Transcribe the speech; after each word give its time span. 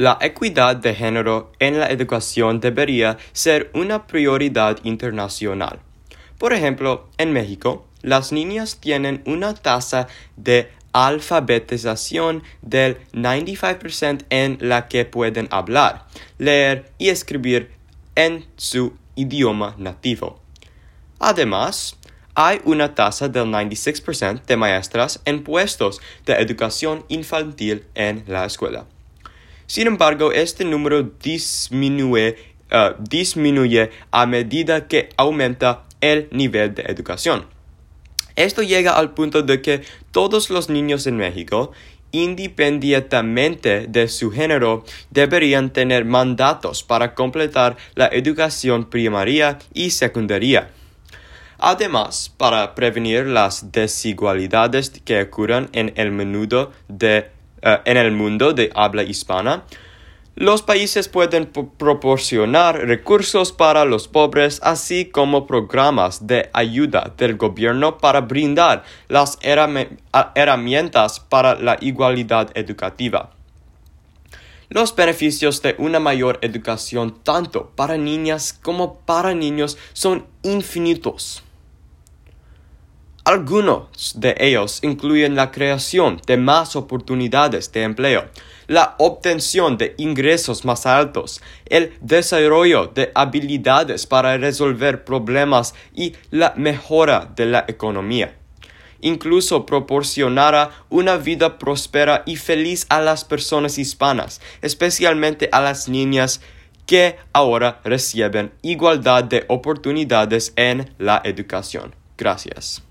La 0.00 0.16
equidad 0.22 0.76
de 0.76 0.94
género 0.94 1.52
en 1.58 1.78
la 1.78 1.90
educación 1.90 2.58
debería 2.58 3.18
ser 3.34 3.70
una 3.74 4.06
prioridad 4.06 4.78
internacional. 4.82 5.80
Por 6.38 6.54
ejemplo, 6.54 7.10
en 7.18 7.34
México, 7.34 7.86
las 8.00 8.32
niñas 8.32 8.78
tienen 8.80 9.22
una 9.26 9.52
tasa 9.52 10.08
de 10.38 10.70
alfabetización 10.94 12.42
del 12.62 12.96
95% 13.12 14.24
en 14.30 14.56
la 14.62 14.88
que 14.88 15.04
pueden 15.04 15.48
hablar, 15.50 16.06
leer 16.38 16.90
y 16.96 17.10
escribir 17.10 17.70
en 18.14 18.46
su 18.56 18.94
idioma 19.16 19.74
nativo. 19.76 20.40
Además, 21.18 21.98
hay 22.34 22.62
una 22.64 22.94
tasa 22.94 23.28
del 23.28 23.48
96% 23.48 24.46
de 24.46 24.56
maestras 24.56 25.20
en 25.26 25.44
puestos 25.44 26.00
de 26.24 26.40
educación 26.40 27.04
infantil 27.08 27.84
en 27.94 28.24
la 28.26 28.46
escuela. 28.46 28.86
Sin 29.70 29.86
embargo, 29.86 30.32
este 30.32 30.64
número 30.64 31.04
disminuye, 31.22 32.34
uh, 32.72 33.00
disminuye 33.08 33.92
a 34.10 34.26
medida 34.26 34.88
que 34.88 35.10
aumenta 35.16 35.84
el 36.00 36.26
nivel 36.32 36.74
de 36.74 36.82
educación. 36.88 37.46
Esto 38.34 38.64
llega 38.64 38.96
al 38.96 39.14
punto 39.14 39.42
de 39.42 39.62
que 39.62 39.82
todos 40.10 40.50
los 40.50 40.70
niños 40.70 41.06
en 41.06 41.18
México, 41.18 41.70
independientemente 42.10 43.86
de 43.86 44.08
su 44.08 44.32
género, 44.32 44.84
deberían 45.10 45.72
tener 45.72 46.04
mandatos 46.04 46.82
para 46.82 47.14
completar 47.14 47.76
la 47.94 48.08
educación 48.08 48.90
primaria 48.90 49.60
y 49.72 49.90
secundaria. 49.90 50.70
Además, 51.58 52.34
para 52.36 52.74
prevenir 52.74 53.24
las 53.24 53.70
desigualdades 53.70 54.90
que 55.04 55.22
ocurren 55.22 55.68
en 55.74 55.92
el, 55.94 56.10
menudo 56.10 56.72
de, 56.88 57.30
eh, 57.62 57.78
en 57.84 57.96
el 57.96 58.12
mundo 58.12 58.52
de 58.52 58.70
habla 58.74 59.02
hispana, 59.02 59.64
los 60.36 60.62
países 60.62 61.08
pueden 61.08 61.46
proporcionar 61.46 62.86
recursos 62.86 63.52
para 63.52 63.84
los 63.84 64.08
pobres, 64.08 64.60
así 64.62 65.04
como 65.04 65.46
programas 65.46 66.26
de 66.26 66.48
ayuda 66.52 67.12
del 67.18 67.36
gobierno 67.36 67.98
para 67.98 68.22
brindar 68.22 68.84
las 69.08 69.38
herramientas 69.42 71.20
para 71.20 71.56
la 71.56 71.76
igualdad 71.80 72.50
educativa. 72.54 73.30
Los 74.70 74.94
beneficios 74.94 75.60
de 75.62 75.74
una 75.78 75.98
mayor 75.98 76.38
educación 76.42 77.18
tanto 77.24 77.72
para 77.74 77.98
niñas 77.98 78.52
como 78.52 79.00
para 79.00 79.34
niños 79.34 79.76
son 79.92 80.26
infinitos. 80.42 81.42
Algunos 83.30 84.14
de 84.16 84.34
ellos 84.40 84.80
incluyen 84.82 85.36
la 85.36 85.52
creación 85.52 86.20
de 86.26 86.36
más 86.36 86.74
oportunidades 86.74 87.70
de 87.70 87.84
empleo, 87.84 88.24
la 88.66 88.96
obtención 88.98 89.78
de 89.78 89.94
ingresos 89.98 90.64
más 90.64 90.84
altos, 90.84 91.40
el 91.66 91.92
desarrollo 92.00 92.88
de 92.88 93.12
habilidades 93.14 94.08
para 94.08 94.36
resolver 94.36 95.04
problemas 95.04 95.76
y 95.94 96.14
la 96.32 96.54
mejora 96.56 97.30
de 97.36 97.46
la 97.46 97.64
economía. 97.68 98.34
Incluso 99.00 99.64
proporcionará 99.64 100.72
una 100.88 101.16
vida 101.16 101.56
próspera 101.56 102.24
y 102.26 102.34
feliz 102.34 102.84
a 102.88 103.00
las 103.00 103.24
personas 103.24 103.78
hispanas, 103.78 104.40
especialmente 104.60 105.48
a 105.52 105.60
las 105.60 105.88
niñas 105.88 106.40
que 106.84 107.16
ahora 107.32 107.80
reciben 107.84 108.50
igualdad 108.62 109.22
de 109.22 109.44
oportunidades 109.46 110.52
en 110.56 110.92
la 110.98 111.22
educación. 111.24 111.94
Gracias. 112.18 112.89